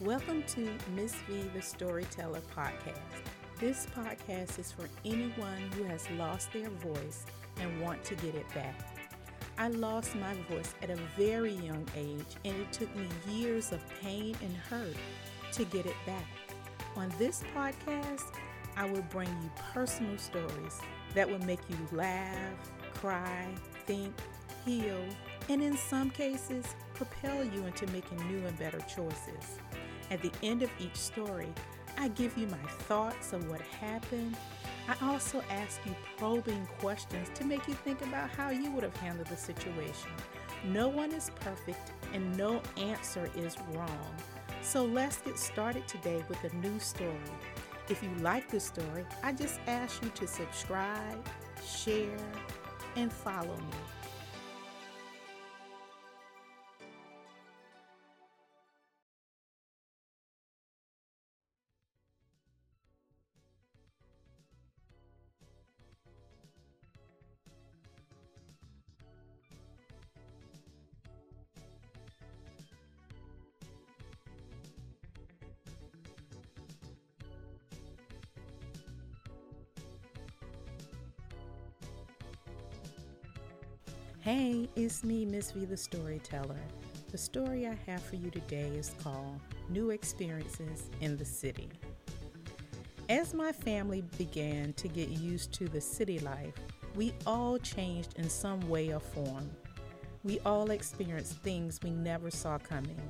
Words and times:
Welcome 0.00 0.44
to 0.54 0.66
Miss 0.96 1.12
V 1.28 1.42
the 1.54 1.60
Storyteller 1.60 2.40
podcast. 2.56 3.20
This 3.58 3.86
podcast 3.94 4.58
is 4.58 4.72
for 4.72 4.88
anyone 5.04 5.70
who 5.76 5.82
has 5.84 6.10
lost 6.12 6.50
their 6.54 6.70
voice 6.70 7.26
and 7.60 7.82
want 7.82 8.02
to 8.04 8.14
get 8.14 8.34
it 8.34 8.46
back. 8.54 8.96
I 9.58 9.68
lost 9.68 10.16
my 10.16 10.32
voice 10.48 10.72
at 10.82 10.88
a 10.88 10.96
very 11.18 11.52
young 11.52 11.86
age, 11.94 12.24
and 12.46 12.56
it 12.56 12.72
took 12.72 12.88
me 12.96 13.06
years 13.28 13.72
of 13.72 13.80
pain 14.00 14.34
and 14.40 14.56
hurt 14.56 14.96
to 15.52 15.64
get 15.66 15.84
it 15.84 15.96
back. 16.06 16.24
On 16.96 17.12
this 17.18 17.42
podcast, 17.54 18.32
I 18.78 18.90
will 18.90 19.04
bring 19.10 19.28
you 19.28 19.50
personal 19.74 20.16
stories 20.16 20.80
that 21.12 21.28
will 21.28 21.44
make 21.44 21.60
you 21.68 21.76
laugh, 21.92 22.72
cry, 22.94 23.48
think, 23.84 24.14
heal, 24.64 25.04
and 25.50 25.62
in 25.62 25.76
some 25.76 26.08
cases, 26.08 26.64
propel 26.94 27.44
you 27.44 27.66
into 27.66 27.86
making 27.88 28.16
new 28.28 28.46
and 28.46 28.58
better 28.58 28.80
choices. 28.80 29.58
At 30.10 30.22
the 30.22 30.32
end 30.42 30.62
of 30.62 30.70
each 30.80 30.96
story, 30.96 31.48
I 31.96 32.08
give 32.08 32.36
you 32.36 32.46
my 32.48 32.56
thoughts 32.88 33.32
of 33.32 33.48
what 33.48 33.60
happened. 33.60 34.36
I 34.88 34.96
also 35.06 35.42
ask 35.50 35.80
you 35.86 35.94
probing 36.16 36.66
questions 36.80 37.28
to 37.34 37.44
make 37.44 37.68
you 37.68 37.74
think 37.74 38.02
about 38.02 38.30
how 38.30 38.50
you 38.50 38.70
would 38.72 38.82
have 38.82 38.96
handled 38.96 39.28
the 39.28 39.36
situation. 39.36 40.10
No 40.64 40.88
one 40.88 41.12
is 41.12 41.30
perfect 41.40 41.92
and 42.12 42.36
no 42.36 42.60
answer 42.76 43.30
is 43.36 43.56
wrong. 43.72 44.14
So 44.62 44.84
let's 44.84 45.18
get 45.18 45.38
started 45.38 45.86
today 45.86 46.24
with 46.28 46.42
a 46.44 46.54
new 46.56 46.78
story. 46.80 47.14
If 47.88 48.02
you 48.02 48.10
like 48.20 48.48
the 48.48 48.60
story, 48.60 49.04
I 49.22 49.32
just 49.32 49.60
ask 49.66 50.02
you 50.02 50.10
to 50.10 50.26
subscribe, 50.26 51.24
share, 51.64 52.18
and 52.96 53.12
follow 53.12 53.56
me. 53.56 53.99
Hey, 84.22 84.68
it's 84.76 85.02
me, 85.02 85.24
Miss 85.24 85.50
V 85.50 85.64
the 85.64 85.78
Storyteller. 85.78 86.60
The 87.10 87.16
story 87.16 87.66
I 87.66 87.74
have 87.86 88.02
for 88.02 88.16
you 88.16 88.30
today 88.30 88.68
is 88.68 88.94
called 89.02 89.40
New 89.70 89.88
Experiences 89.92 90.90
in 91.00 91.16
the 91.16 91.24
City. 91.24 91.70
As 93.08 93.32
my 93.32 93.50
family 93.50 94.02
began 94.18 94.74
to 94.74 94.88
get 94.88 95.08
used 95.08 95.54
to 95.54 95.68
the 95.70 95.80
city 95.80 96.18
life, 96.18 96.52
we 96.94 97.14
all 97.24 97.56
changed 97.56 98.18
in 98.18 98.28
some 98.28 98.60
way 98.68 98.92
or 98.92 99.00
form. 99.00 99.50
We 100.22 100.38
all 100.40 100.70
experienced 100.70 101.38
things 101.38 101.80
we 101.82 101.88
never 101.88 102.30
saw 102.30 102.58
coming. 102.58 103.00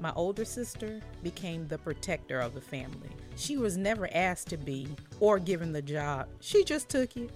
My 0.00 0.12
older 0.16 0.44
sister 0.44 1.00
became 1.22 1.68
the 1.68 1.78
protector 1.78 2.40
of 2.40 2.54
the 2.54 2.60
family. 2.60 3.10
She 3.36 3.56
was 3.56 3.76
never 3.76 4.12
asked 4.12 4.48
to 4.48 4.56
be 4.56 4.88
or 5.20 5.38
given 5.38 5.72
the 5.72 5.82
job, 5.82 6.26
she 6.40 6.64
just 6.64 6.88
took 6.88 7.16
it. 7.16 7.30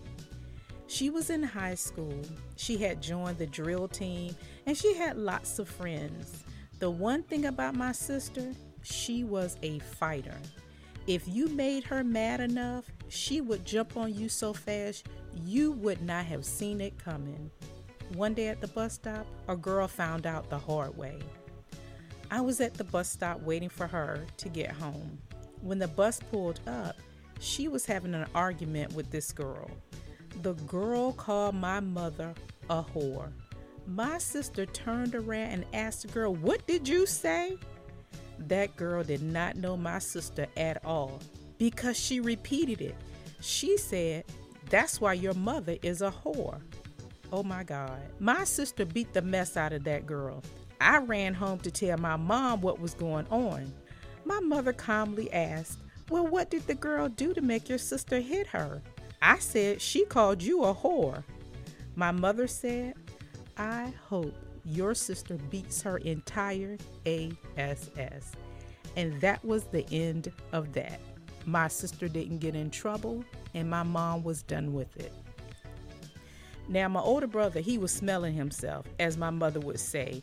She 0.93 1.09
was 1.09 1.31
in 1.31 1.43
high 1.43 1.77
school. 1.77 2.21
She 2.57 2.77
had 2.77 3.01
joined 3.01 3.39
the 3.39 3.47
drill 3.47 3.89
team 3.89 4.37
and 4.67 4.77
she 4.77 4.93
had 4.93 5.17
lots 5.17 5.59
of 5.59 5.67
friends. 5.67 6.45
The 6.81 6.91
one 6.91 7.23
thing 7.23 7.47
about 7.47 7.75
my 7.75 7.93
sister, 7.93 8.53
she 8.83 9.25
was 9.25 9.57
a 9.63 9.79
fighter. 9.79 10.37
If 11.07 11.27
you 11.27 11.49
made 11.49 11.85
her 11.85 12.05
mad 12.05 12.41
enough, 12.41 12.93
she 13.09 13.41
would 13.41 13.65
jump 13.65 13.97
on 13.97 14.13
you 14.13 14.29
so 14.29 14.53
fast 14.53 15.07
you 15.47 15.73
would 15.73 16.03
not 16.03 16.27
have 16.27 16.45
seen 16.45 16.79
it 16.83 17.03
coming. 17.03 17.51
One 18.13 18.35
day 18.35 18.49
at 18.49 18.61
the 18.61 18.69
bus 18.69 18.93
stop, 18.93 19.27
a 19.49 19.57
girl 19.57 19.89
found 19.89 20.27
out 20.27 20.51
the 20.51 20.59
hard 20.59 20.95
way. 20.95 21.21
I 22.31 22.43
was 22.43 22.61
at 22.61 22.75
the 22.75 22.85
bus 22.85 23.09
stop 23.09 23.41
waiting 23.41 23.71
for 23.71 23.87
her 23.87 24.27
to 24.37 24.49
get 24.51 24.73
home. 24.73 25.19
When 25.63 25.79
the 25.79 25.89
bus 25.89 26.21
pulled 26.31 26.61
up, 26.67 26.97
she 27.41 27.67
was 27.67 27.87
having 27.87 28.13
an 28.13 28.27
argument 28.35 28.93
with 28.93 29.11
this 29.11 29.33
girl. 29.33 29.71
The 30.41 30.55
girl 30.67 31.13
called 31.13 31.55
my 31.55 31.81
mother 31.81 32.35
a 32.71 32.83
whore. 32.83 33.31
My 33.87 34.19
sister 34.19 34.65
turned 34.67 35.15
around 35.15 35.51
and 35.51 35.65
asked 35.73 36.03
the 36.03 36.09
girl, 36.09 36.35
What 36.35 36.67
did 36.67 36.89
you 36.89 37.07
say? 37.07 37.57
That 38.39 38.77
girl 38.77 39.05
did 39.05 39.23
not 39.23 39.57
know 39.57 39.77
my 39.77 39.99
sister 39.99 40.47
at 40.57 40.85
all 40.85 41.21
because 41.59 41.99
she 41.99 42.21
repeated 42.21 42.81
it. 42.81 42.97
She 43.41 43.77
said, 43.77 44.25
That's 44.71 45.01
why 45.01 45.13
your 45.15 45.35
mother 45.35 45.77
is 45.83 46.03
a 46.03 46.11
whore. 46.11 46.61
Oh 47.33 47.43
my 47.43 47.65
God. 47.65 48.01
My 48.19 48.45
sister 48.45 48.85
beat 48.85 49.13
the 49.13 49.23
mess 49.23 49.57
out 49.57 49.73
of 49.73 49.85
that 49.85 50.07
girl. 50.07 50.43
I 50.81 50.99
ran 50.99 51.35
home 51.35 51.61
to 51.61 51.71
tell 51.71 51.97
my 51.99 52.17
mom 52.17 52.61
what 52.61 52.81
was 52.81 52.95
going 52.95 53.27
on. 53.31 53.73
My 54.25 54.41
mother 54.41 54.73
calmly 54.73 55.33
asked, 55.33 55.79
Well, 56.11 56.27
what 56.27 56.51
did 56.51 56.67
the 56.67 56.75
girl 56.75 57.09
do 57.09 57.33
to 57.35 57.41
make 57.41 57.69
your 57.69 57.79
sister 57.79 58.21
hit 58.21 58.47
her? 58.49 58.83
I 59.23 59.39
said, 59.39 59.81
She 59.81 60.05
called 60.05 60.43
you 60.43 60.65
a 60.65 60.75
whore. 60.75 61.23
My 61.95 62.11
mother 62.11 62.49
said, 62.49 62.95
I 63.57 63.95
hope 64.09 64.35
your 64.65 64.95
sister 64.95 65.37
beats 65.51 65.81
her 65.83 65.99
entire 65.99 66.77
ASS. 67.07 68.33
And 68.97 69.21
that 69.21 69.45
was 69.45 69.65
the 69.65 69.89
end 69.91 70.33
of 70.51 70.73
that. 70.73 71.01
My 71.47 71.69
sister 71.69 72.09
didn't 72.09 72.39
get 72.39 72.57
in 72.57 72.71
trouble, 72.71 73.25
and 73.55 73.71
my 73.71 73.85
mom 73.85 74.25
was 74.25 74.43
done 74.43 74.73
with 74.75 74.97
it. 74.97 75.13
Now, 76.69 76.89
my 76.89 77.01
older 77.01 77.27
brother, 77.27 77.61
he 77.61 77.79
was 77.79 77.93
smelling 77.93 78.35
himself, 78.35 78.87
as 78.99 79.17
my 79.17 79.31
mother 79.31 79.61
would 79.61 79.81
say. 79.81 80.23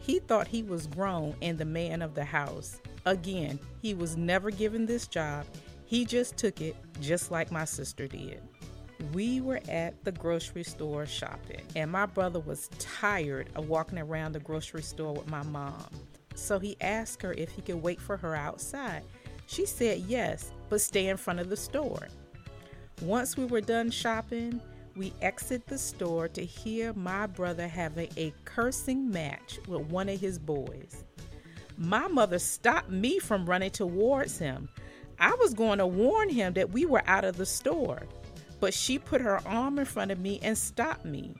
He 0.00 0.20
thought 0.20 0.48
he 0.48 0.62
was 0.62 0.86
grown 0.86 1.34
and 1.42 1.58
the 1.58 1.64
man 1.64 2.02
of 2.02 2.14
the 2.14 2.24
house. 2.24 2.80
Again, 3.04 3.58
he 3.82 3.94
was 3.94 4.16
never 4.16 4.50
given 4.50 4.86
this 4.86 5.06
job 5.06 5.44
he 5.88 6.04
just 6.04 6.36
took 6.36 6.60
it 6.60 6.76
just 7.00 7.30
like 7.30 7.50
my 7.50 7.64
sister 7.64 8.06
did. 8.06 8.42
We 9.14 9.40
were 9.40 9.60
at 9.70 10.04
the 10.04 10.12
grocery 10.12 10.62
store 10.62 11.06
shopping, 11.06 11.62
and 11.74 11.90
my 11.90 12.04
brother 12.04 12.40
was 12.40 12.68
tired 12.78 13.48
of 13.54 13.70
walking 13.70 13.98
around 13.98 14.32
the 14.32 14.40
grocery 14.40 14.82
store 14.82 15.14
with 15.14 15.30
my 15.30 15.42
mom. 15.44 15.86
So 16.34 16.58
he 16.58 16.76
asked 16.82 17.22
her 17.22 17.32
if 17.32 17.50
he 17.50 17.62
could 17.62 17.82
wait 17.82 18.02
for 18.02 18.18
her 18.18 18.34
outside. 18.34 19.02
She 19.46 19.64
said 19.64 20.00
yes, 20.00 20.52
but 20.68 20.82
stay 20.82 21.08
in 21.08 21.16
front 21.16 21.40
of 21.40 21.48
the 21.48 21.56
store. 21.56 22.08
Once 23.00 23.38
we 23.38 23.46
were 23.46 23.62
done 23.62 23.90
shopping, 23.90 24.60
we 24.94 25.14
exit 25.22 25.66
the 25.68 25.78
store 25.78 26.28
to 26.28 26.44
hear 26.44 26.92
my 26.92 27.26
brother 27.26 27.66
having 27.66 28.10
a 28.18 28.34
cursing 28.44 29.10
match 29.10 29.58
with 29.66 29.86
one 29.86 30.10
of 30.10 30.20
his 30.20 30.38
boys. 30.38 31.04
My 31.78 32.08
mother 32.08 32.38
stopped 32.38 32.90
me 32.90 33.20
from 33.20 33.46
running 33.46 33.70
towards 33.70 34.38
him. 34.38 34.68
I 35.20 35.34
was 35.40 35.54
going 35.54 35.78
to 35.78 35.86
warn 35.86 36.28
him 36.28 36.52
that 36.54 36.70
we 36.70 36.86
were 36.86 37.02
out 37.06 37.24
of 37.24 37.36
the 37.36 37.46
store, 37.46 38.02
but 38.60 38.74
she 38.74 38.98
put 38.98 39.20
her 39.20 39.40
arm 39.46 39.78
in 39.78 39.84
front 39.84 40.10
of 40.10 40.20
me 40.20 40.38
and 40.42 40.56
stopped 40.56 41.04
me. 41.04 41.34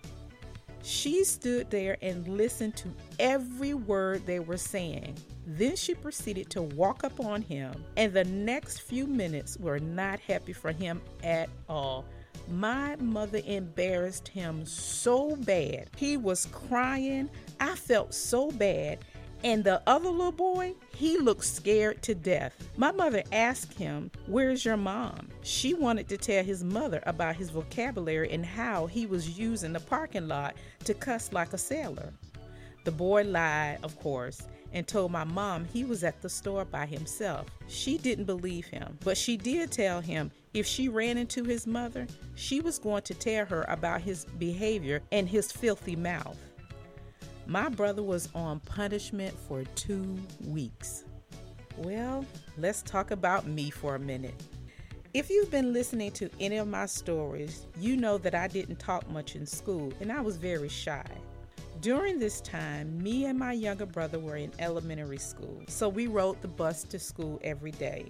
She 0.82 1.24
stood 1.24 1.70
there 1.70 1.96
and 2.00 2.26
listened 2.28 2.76
to 2.76 2.88
every 3.18 3.74
word 3.74 4.24
they 4.24 4.40
were 4.40 4.56
saying. 4.56 5.16
Then 5.46 5.76
she 5.76 5.94
proceeded 5.94 6.50
to 6.50 6.62
walk 6.62 7.04
up 7.04 7.20
on 7.20 7.42
him, 7.42 7.84
and 7.96 8.12
the 8.12 8.24
next 8.24 8.82
few 8.82 9.06
minutes 9.06 9.56
were 9.58 9.78
not 9.78 10.20
happy 10.20 10.52
for 10.52 10.72
him 10.72 11.00
at 11.22 11.50
all. 11.68 12.04
My 12.50 12.96
mother 12.96 13.40
embarrassed 13.44 14.28
him 14.28 14.64
so 14.64 15.36
bad. 15.36 15.90
He 15.96 16.16
was 16.16 16.46
crying. 16.46 17.28
I 17.60 17.74
felt 17.74 18.14
so 18.14 18.50
bad. 18.50 19.00
And 19.44 19.62
the 19.62 19.80
other 19.86 20.08
little 20.08 20.32
boy, 20.32 20.74
he 20.94 21.16
looked 21.18 21.44
scared 21.44 22.02
to 22.02 22.14
death. 22.14 22.54
My 22.76 22.90
mother 22.90 23.22
asked 23.30 23.72
him, 23.74 24.10
Where's 24.26 24.64
your 24.64 24.76
mom? 24.76 25.28
She 25.42 25.74
wanted 25.74 26.08
to 26.08 26.16
tell 26.16 26.42
his 26.42 26.64
mother 26.64 27.02
about 27.06 27.36
his 27.36 27.50
vocabulary 27.50 28.32
and 28.32 28.44
how 28.44 28.86
he 28.86 29.06
was 29.06 29.38
using 29.38 29.72
the 29.72 29.80
parking 29.80 30.26
lot 30.26 30.56
to 30.84 30.94
cuss 30.94 31.32
like 31.32 31.52
a 31.52 31.58
sailor. 31.58 32.12
The 32.84 32.90
boy 32.90 33.22
lied, 33.24 33.78
of 33.84 33.98
course, 34.00 34.42
and 34.72 34.86
told 34.86 35.12
my 35.12 35.24
mom 35.24 35.64
he 35.66 35.84
was 35.84 36.02
at 36.04 36.20
the 36.20 36.28
store 36.28 36.64
by 36.64 36.86
himself. 36.86 37.46
She 37.68 37.96
didn't 37.96 38.24
believe 38.24 38.66
him, 38.66 38.98
but 39.04 39.16
she 39.16 39.36
did 39.36 39.70
tell 39.70 40.00
him 40.00 40.30
if 40.52 40.66
she 40.66 40.88
ran 40.88 41.16
into 41.16 41.44
his 41.44 41.66
mother, 41.66 42.06
she 42.34 42.60
was 42.60 42.78
going 42.78 43.02
to 43.02 43.14
tell 43.14 43.46
her 43.46 43.64
about 43.68 44.00
his 44.00 44.24
behavior 44.24 45.00
and 45.12 45.28
his 45.28 45.52
filthy 45.52 45.96
mouth. 45.96 46.38
My 47.50 47.70
brother 47.70 48.02
was 48.02 48.28
on 48.34 48.60
punishment 48.60 49.34
for 49.48 49.64
two 49.74 50.18
weeks. 50.44 51.04
Well, 51.78 52.26
let's 52.58 52.82
talk 52.82 53.10
about 53.10 53.46
me 53.46 53.70
for 53.70 53.94
a 53.94 53.98
minute. 53.98 54.34
If 55.14 55.30
you've 55.30 55.50
been 55.50 55.72
listening 55.72 56.10
to 56.12 56.28
any 56.40 56.58
of 56.58 56.68
my 56.68 56.84
stories, 56.84 57.66
you 57.80 57.96
know 57.96 58.18
that 58.18 58.34
I 58.34 58.48
didn't 58.48 58.78
talk 58.78 59.10
much 59.10 59.34
in 59.34 59.46
school 59.46 59.90
and 60.00 60.12
I 60.12 60.20
was 60.20 60.36
very 60.36 60.68
shy. 60.68 61.06
During 61.80 62.18
this 62.18 62.42
time, 62.42 63.02
me 63.02 63.24
and 63.24 63.38
my 63.38 63.54
younger 63.54 63.86
brother 63.86 64.18
were 64.18 64.36
in 64.36 64.52
elementary 64.58 65.16
school, 65.16 65.62
so 65.68 65.88
we 65.88 66.06
rode 66.06 66.42
the 66.42 66.48
bus 66.48 66.82
to 66.84 66.98
school 66.98 67.40
every 67.42 67.70
day. 67.70 68.04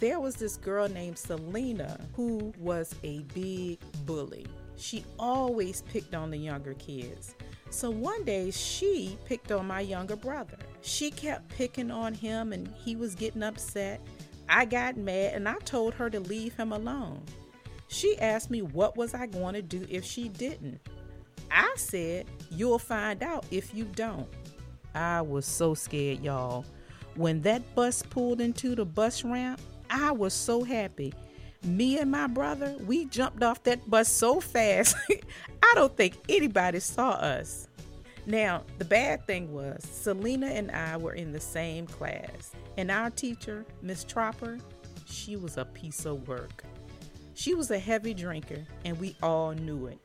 There 0.00 0.18
was 0.18 0.34
this 0.36 0.56
girl 0.56 0.88
named 0.88 1.18
Selena 1.18 2.00
who 2.14 2.54
was 2.58 2.94
a 3.02 3.18
big 3.34 3.80
bully. 4.06 4.46
She 4.76 5.04
always 5.18 5.82
picked 5.82 6.14
on 6.14 6.30
the 6.30 6.38
younger 6.38 6.72
kids. 6.72 7.34
So 7.70 7.90
one 7.90 8.24
day 8.24 8.50
she 8.50 9.18
picked 9.24 9.52
on 9.52 9.66
my 9.66 9.80
younger 9.80 10.16
brother. 10.16 10.56
She 10.82 11.10
kept 11.10 11.48
picking 11.48 11.90
on 11.90 12.14
him 12.14 12.52
and 12.52 12.68
he 12.84 12.96
was 12.96 13.14
getting 13.14 13.42
upset. 13.42 14.00
I 14.48 14.64
got 14.64 14.96
mad 14.96 15.34
and 15.34 15.48
I 15.48 15.56
told 15.64 15.94
her 15.94 16.08
to 16.10 16.20
leave 16.20 16.54
him 16.54 16.72
alone. 16.72 17.22
She 17.88 18.18
asked 18.18 18.50
me 18.50 18.62
what 18.62 18.96
was 18.96 19.14
I 19.14 19.26
going 19.26 19.54
to 19.54 19.62
do 19.62 19.86
if 19.88 20.04
she 20.04 20.28
didn't. 20.28 20.80
I 21.50 21.72
said, 21.76 22.26
You'll 22.50 22.78
find 22.78 23.22
out 23.22 23.44
if 23.50 23.74
you 23.74 23.84
don't. 23.84 24.28
I 24.94 25.20
was 25.20 25.46
so 25.46 25.74
scared, 25.74 26.22
y'all. 26.22 26.64
When 27.14 27.42
that 27.42 27.74
bus 27.74 28.02
pulled 28.02 28.40
into 28.40 28.74
the 28.74 28.84
bus 28.84 29.24
ramp, 29.24 29.60
I 29.90 30.10
was 30.10 30.34
so 30.34 30.62
happy. 30.64 31.12
Me 31.66 31.98
and 31.98 32.10
my 32.12 32.28
brother, 32.28 32.76
we 32.86 33.06
jumped 33.06 33.42
off 33.42 33.62
that 33.64 33.90
bus 33.90 34.08
so 34.08 34.40
fast, 34.40 34.96
I 35.62 35.72
don't 35.74 35.96
think 35.96 36.14
anybody 36.28 36.78
saw 36.78 37.10
us. 37.10 37.68
Now, 38.24 38.62
the 38.78 38.84
bad 38.84 39.26
thing 39.26 39.52
was, 39.52 39.82
Selena 39.84 40.46
and 40.46 40.70
I 40.70 40.96
were 40.96 41.14
in 41.14 41.32
the 41.32 41.40
same 41.40 41.86
class, 41.86 42.52
and 42.76 42.90
our 42.90 43.10
teacher, 43.10 43.64
Miss 43.82 44.04
Tropper, 44.04 44.58
she 45.06 45.36
was 45.36 45.56
a 45.56 45.64
piece 45.64 46.06
of 46.06 46.28
work. 46.28 46.64
She 47.34 47.54
was 47.54 47.70
a 47.70 47.78
heavy 47.78 48.14
drinker, 48.14 48.64
and 48.84 48.98
we 48.98 49.16
all 49.22 49.52
knew 49.52 49.86
it. 49.86 49.98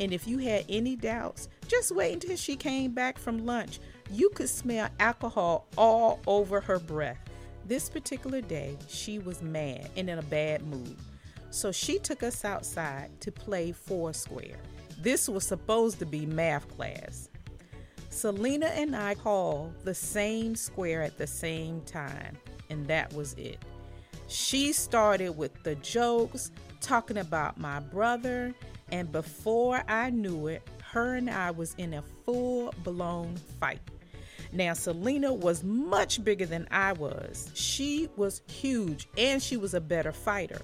And 0.00 0.12
if 0.12 0.26
you 0.26 0.38
had 0.38 0.64
any 0.68 0.96
doubts, 0.96 1.48
just 1.68 1.94
wait 1.94 2.14
until 2.14 2.36
she 2.36 2.56
came 2.56 2.92
back 2.92 3.18
from 3.18 3.46
lunch. 3.46 3.78
You 4.10 4.30
could 4.30 4.48
smell 4.48 4.88
alcohol 4.98 5.66
all 5.76 6.20
over 6.26 6.60
her 6.60 6.78
breath. 6.78 7.18
This 7.66 7.88
particular 7.88 8.40
day, 8.40 8.76
she 8.88 9.18
was 9.18 9.42
mad 9.42 9.88
and 9.96 10.10
in 10.10 10.18
a 10.18 10.22
bad 10.22 10.62
mood. 10.66 10.96
So 11.50 11.72
she 11.72 11.98
took 11.98 12.22
us 12.22 12.44
outside 12.44 13.10
to 13.20 13.32
play 13.32 13.72
Foursquare. 13.72 14.56
This 15.00 15.28
was 15.28 15.46
supposed 15.46 15.98
to 16.00 16.06
be 16.06 16.26
math 16.26 16.68
class. 16.76 17.28
Selena 18.10 18.66
and 18.66 18.94
I 18.94 19.14
called 19.14 19.74
the 19.84 19.94
same 19.94 20.54
square 20.56 21.02
at 21.02 21.18
the 21.18 21.26
same 21.26 21.80
time, 21.82 22.36
and 22.70 22.86
that 22.86 23.12
was 23.12 23.34
it. 23.34 23.58
She 24.28 24.72
started 24.72 25.36
with 25.36 25.62
the 25.62 25.74
jokes, 25.76 26.50
talking 26.80 27.18
about 27.18 27.58
my 27.58 27.80
brother 27.80 28.54
and 28.90 29.10
before 29.10 29.82
I 29.88 30.10
knew 30.10 30.46
it, 30.48 30.62
her 30.92 31.14
and 31.14 31.28
I 31.30 31.50
was 31.50 31.74
in 31.78 31.94
a 31.94 32.02
full 32.24 32.72
blown 32.84 33.36
fight. 33.58 33.80
Now, 34.54 34.72
Selena 34.72 35.32
was 35.32 35.64
much 35.64 36.22
bigger 36.22 36.46
than 36.46 36.68
I 36.70 36.92
was. 36.92 37.50
She 37.54 38.08
was 38.16 38.40
huge 38.46 39.08
and 39.18 39.42
she 39.42 39.56
was 39.56 39.74
a 39.74 39.80
better 39.80 40.12
fighter. 40.12 40.62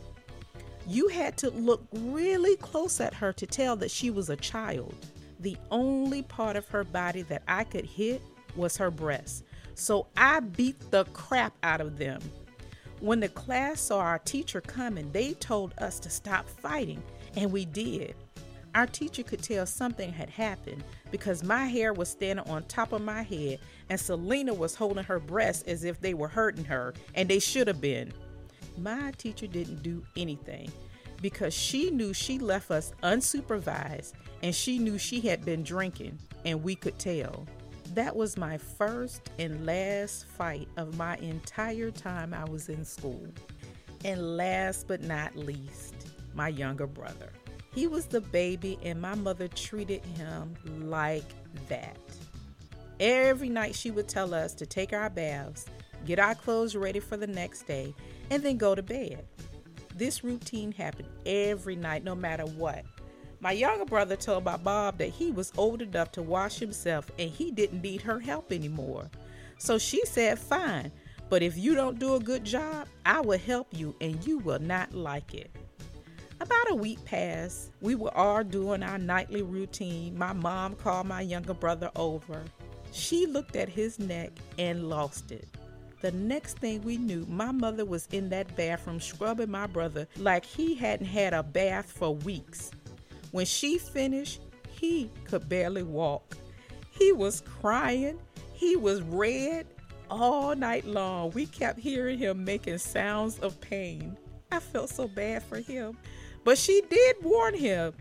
You 0.86 1.08
had 1.08 1.36
to 1.38 1.50
look 1.50 1.84
really 1.92 2.56
close 2.56 3.00
at 3.00 3.14
her 3.14 3.32
to 3.32 3.46
tell 3.46 3.74
that 3.76 3.90
she 3.90 4.10
was 4.10 4.30
a 4.30 4.36
child. 4.36 4.94
The 5.40 5.56
only 5.72 6.22
part 6.22 6.54
of 6.54 6.68
her 6.68 6.84
body 6.84 7.22
that 7.22 7.42
I 7.48 7.64
could 7.64 7.84
hit 7.84 8.22
was 8.54 8.76
her 8.76 8.92
breast. 8.92 9.42
So 9.74 10.06
I 10.16 10.38
beat 10.38 10.92
the 10.92 11.04
crap 11.06 11.54
out 11.64 11.80
of 11.80 11.98
them. 11.98 12.20
When 13.00 13.18
the 13.18 13.28
class 13.28 13.80
saw 13.80 13.98
our 13.98 14.20
teacher 14.20 14.60
coming, 14.60 15.10
they 15.10 15.32
told 15.34 15.74
us 15.78 15.98
to 16.00 16.10
stop 16.10 16.48
fighting 16.48 17.02
and 17.36 17.50
we 17.50 17.64
did. 17.64 18.14
Our 18.74 18.86
teacher 18.86 19.24
could 19.24 19.42
tell 19.42 19.66
something 19.66 20.12
had 20.12 20.30
happened 20.30 20.84
because 21.10 21.42
my 21.42 21.66
hair 21.66 21.92
was 21.92 22.08
standing 22.08 22.48
on 22.48 22.62
top 22.64 22.92
of 22.92 23.02
my 23.02 23.22
head 23.22 23.58
and 23.88 23.98
Selena 23.98 24.54
was 24.54 24.76
holding 24.76 25.04
her 25.04 25.18
breasts 25.18 25.64
as 25.64 25.82
if 25.82 26.00
they 26.00 26.14
were 26.14 26.28
hurting 26.28 26.64
her, 26.66 26.94
and 27.14 27.28
they 27.28 27.40
should 27.40 27.66
have 27.66 27.80
been. 27.80 28.12
My 28.78 29.10
teacher 29.18 29.48
didn't 29.48 29.82
do 29.82 30.04
anything 30.16 30.70
because 31.20 31.52
she 31.52 31.90
knew 31.90 32.12
she 32.14 32.38
left 32.38 32.70
us 32.70 32.92
unsupervised 33.02 34.12
and 34.42 34.54
she 34.54 34.78
knew 34.78 34.98
she 34.98 35.20
had 35.20 35.44
been 35.44 35.62
drinking, 35.62 36.18
and 36.44 36.62
we 36.62 36.74
could 36.74 36.98
tell. 36.98 37.46
That 37.94 38.14
was 38.14 38.36
my 38.36 38.56
first 38.56 39.30
and 39.38 39.66
last 39.66 40.26
fight 40.26 40.68
of 40.76 40.96
my 40.96 41.16
entire 41.16 41.90
time 41.90 42.32
I 42.32 42.44
was 42.44 42.68
in 42.68 42.84
school. 42.84 43.26
And 44.04 44.36
last 44.36 44.86
but 44.86 45.02
not 45.02 45.34
least, 45.34 45.94
my 46.34 46.48
younger 46.48 46.86
brother. 46.86 47.30
He 47.72 47.86
was 47.86 48.06
the 48.06 48.20
baby, 48.20 48.78
and 48.82 49.00
my 49.00 49.14
mother 49.14 49.48
treated 49.48 50.04
him 50.04 50.54
like 50.90 51.24
that. 51.68 51.96
Every 52.98 53.48
night, 53.48 53.74
she 53.74 53.90
would 53.90 54.08
tell 54.08 54.34
us 54.34 54.54
to 54.54 54.66
take 54.66 54.92
our 54.92 55.08
baths, 55.08 55.66
get 56.04 56.18
our 56.18 56.34
clothes 56.34 56.74
ready 56.74 57.00
for 57.00 57.16
the 57.16 57.26
next 57.26 57.62
day, 57.62 57.94
and 58.30 58.42
then 58.42 58.56
go 58.56 58.74
to 58.74 58.82
bed. 58.82 59.24
This 59.94 60.24
routine 60.24 60.72
happened 60.72 61.08
every 61.26 61.76
night, 61.76 62.04
no 62.04 62.14
matter 62.14 62.44
what. 62.44 62.84
My 63.42 63.52
younger 63.52 63.86
brother 63.86 64.16
told 64.16 64.44
my 64.44 64.58
mom 64.58 64.96
that 64.98 65.08
he 65.08 65.30
was 65.30 65.52
old 65.56 65.80
enough 65.80 66.12
to 66.12 66.22
wash 66.22 66.58
himself 66.58 67.10
and 67.18 67.30
he 67.30 67.50
didn't 67.50 67.80
need 67.80 68.02
her 68.02 68.18
help 68.18 68.52
anymore. 68.52 69.10
So 69.58 69.78
she 69.78 70.04
said, 70.04 70.38
Fine, 70.38 70.92
but 71.30 71.42
if 71.42 71.56
you 71.56 71.74
don't 71.74 71.98
do 71.98 72.16
a 72.16 72.20
good 72.20 72.44
job, 72.44 72.86
I 73.06 73.20
will 73.22 73.38
help 73.38 73.68
you 73.72 73.94
and 74.00 74.26
you 74.26 74.38
will 74.38 74.58
not 74.58 74.92
like 74.92 75.32
it. 75.32 75.50
About 76.50 76.72
a 76.72 76.74
week 76.74 77.04
passed. 77.04 77.70
We 77.80 77.94
were 77.94 78.12
all 78.16 78.42
doing 78.42 78.82
our 78.82 78.98
nightly 78.98 79.42
routine. 79.42 80.18
My 80.18 80.32
mom 80.32 80.74
called 80.74 81.06
my 81.06 81.20
younger 81.20 81.54
brother 81.54 81.92
over. 81.94 82.42
She 82.90 83.24
looked 83.26 83.54
at 83.54 83.68
his 83.68 84.00
neck 84.00 84.32
and 84.58 84.88
lost 84.88 85.30
it. 85.30 85.46
The 86.00 86.10
next 86.10 86.58
thing 86.58 86.82
we 86.82 86.96
knew, 86.96 87.24
my 87.28 87.52
mother 87.52 87.84
was 87.84 88.08
in 88.10 88.30
that 88.30 88.56
bathroom 88.56 88.98
scrubbing 88.98 89.52
my 89.52 89.68
brother 89.68 90.08
like 90.16 90.44
he 90.44 90.74
hadn't 90.74 91.06
had 91.06 91.34
a 91.34 91.44
bath 91.44 91.92
for 91.92 92.16
weeks. 92.16 92.72
When 93.30 93.46
she 93.46 93.78
finished, 93.78 94.40
he 94.72 95.08
could 95.26 95.48
barely 95.48 95.84
walk. 95.84 96.36
He 96.90 97.12
was 97.12 97.42
crying, 97.60 98.18
he 98.54 98.74
was 98.74 99.02
red 99.02 99.68
all 100.10 100.56
night 100.56 100.84
long. 100.84 101.30
We 101.30 101.46
kept 101.46 101.78
hearing 101.78 102.18
him 102.18 102.44
making 102.44 102.78
sounds 102.78 103.38
of 103.38 103.60
pain. 103.60 104.16
I 104.50 104.58
felt 104.58 104.90
so 104.90 105.06
bad 105.06 105.44
for 105.44 105.60
him. 105.60 105.96
But 106.44 106.58
she 106.58 106.82
did 106.88 107.16
warn 107.22 107.54
him. 107.54 107.92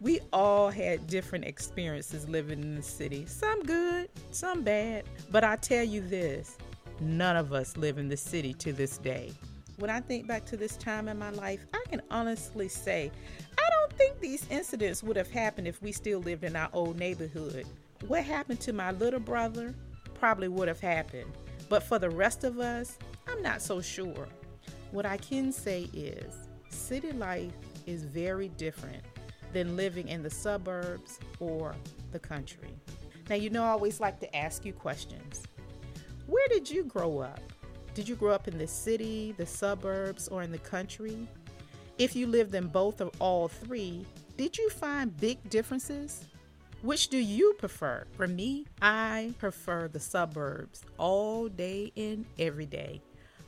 We 0.00 0.20
all 0.32 0.70
had 0.70 1.06
different 1.06 1.44
experiences 1.44 2.28
living 2.28 2.62
in 2.62 2.74
the 2.74 2.82
city, 2.82 3.24
some 3.26 3.62
good, 3.62 4.08
some 4.30 4.62
bad. 4.62 5.04
But 5.30 5.44
I 5.44 5.56
tell 5.56 5.84
you 5.84 6.00
this 6.00 6.58
none 7.00 7.36
of 7.36 7.52
us 7.52 7.76
live 7.76 7.98
in 7.98 8.08
the 8.08 8.16
city 8.16 8.54
to 8.54 8.72
this 8.72 8.98
day. 8.98 9.32
When 9.78 9.90
I 9.90 10.00
think 10.00 10.26
back 10.26 10.44
to 10.46 10.56
this 10.56 10.76
time 10.76 11.08
in 11.08 11.18
my 11.18 11.30
life, 11.30 11.66
I 11.72 11.82
can 11.88 12.00
honestly 12.10 12.68
say 12.68 13.10
I 13.58 13.70
don't 13.70 13.92
think 13.94 14.20
these 14.20 14.46
incidents 14.50 15.02
would 15.02 15.16
have 15.16 15.30
happened 15.30 15.66
if 15.66 15.82
we 15.82 15.92
still 15.92 16.20
lived 16.20 16.44
in 16.44 16.54
our 16.54 16.68
old 16.72 16.98
neighborhood. 16.98 17.66
What 18.06 18.24
happened 18.24 18.60
to 18.60 18.72
my 18.72 18.92
little 18.92 19.20
brother 19.20 19.74
probably 20.14 20.48
would 20.48 20.68
have 20.68 20.80
happened. 20.80 21.32
But 21.68 21.82
for 21.82 21.98
the 21.98 22.10
rest 22.10 22.44
of 22.44 22.58
us, 22.58 22.98
I'm 23.26 23.42
not 23.42 23.62
so 23.62 23.80
sure. 23.80 24.28
What 24.90 25.06
I 25.06 25.16
can 25.16 25.50
say 25.50 25.88
is 25.92 26.34
city 26.68 27.12
life 27.12 27.52
is 27.86 28.04
very 28.04 28.48
different 28.48 29.02
than 29.52 29.76
living 29.76 30.08
in 30.08 30.22
the 30.22 30.30
suburbs 30.30 31.18
or 31.40 31.74
the 32.12 32.18
country. 32.18 32.70
Now, 33.28 33.36
you 33.36 33.50
know, 33.50 33.64
I 33.64 33.68
always 33.68 34.00
like 34.00 34.20
to 34.20 34.36
ask 34.36 34.64
you 34.64 34.72
questions. 34.72 35.42
Where 36.26 36.48
did 36.48 36.70
you 36.70 36.84
grow 36.84 37.20
up? 37.20 37.40
Did 37.94 38.08
you 38.08 38.16
grow 38.16 38.32
up 38.32 38.48
in 38.48 38.58
the 38.58 38.66
city, 38.66 39.34
the 39.36 39.46
suburbs, 39.46 40.28
or 40.28 40.42
in 40.42 40.50
the 40.50 40.58
country? 40.58 41.28
If 41.96 42.16
you 42.16 42.26
lived 42.26 42.54
in 42.54 42.66
both 42.66 43.00
or 43.00 43.10
all 43.20 43.48
three, 43.48 44.04
did 44.36 44.58
you 44.58 44.68
find 44.68 45.16
big 45.16 45.38
differences? 45.48 46.24
Which 46.82 47.08
do 47.08 47.18
you 47.18 47.54
prefer? 47.54 48.04
For 48.16 48.26
me, 48.26 48.66
I 48.82 49.32
prefer 49.38 49.88
the 49.88 50.00
suburbs 50.00 50.82
all 50.98 51.48
day 51.48 51.92
and 51.96 52.26
every 52.38 52.66
day. 52.66 53.00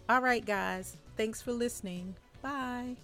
All 0.09 0.23
right, 0.23 0.45
guys, 0.45 0.97
thanks 1.17 1.43
for 1.43 1.53
listening. 1.53 2.15
Bye. 2.41 2.97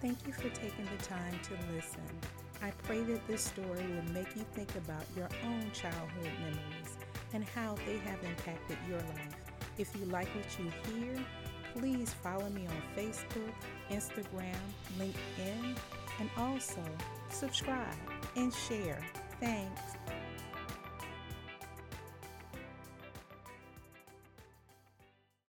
Thank 0.00 0.26
you 0.26 0.32
for 0.32 0.48
taking 0.48 0.86
the 0.96 1.04
time 1.04 1.38
to 1.42 1.74
listen. 1.74 2.00
I 2.62 2.70
pray 2.84 3.02
that 3.02 3.26
this 3.26 3.42
story 3.42 3.84
will 3.86 4.12
make 4.14 4.34
you 4.34 4.44
think 4.54 4.74
about 4.76 5.04
your 5.14 5.28
own 5.44 5.70
childhood 5.72 6.32
memories 6.40 6.96
and 7.34 7.44
how 7.44 7.74
they 7.86 7.98
have 7.98 8.18
impacted 8.24 8.78
your 8.88 8.98
life. 8.98 9.36
If 9.76 9.94
you 9.96 10.06
like 10.06 10.28
what 10.28 10.46
you 10.58 10.70
hear, 10.94 11.16
please 11.74 12.14
follow 12.22 12.48
me 12.48 12.66
on 12.66 12.82
Facebook, 12.96 13.52
Instagram, 13.90 14.56
LinkedIn, 14.98 15.76
and 16.18 16.30
also 16.38 16.82
subscribe 17.28 17.94
and 18.36 18.52
share. 18.54 19.02
Thanks. 19.38 19.99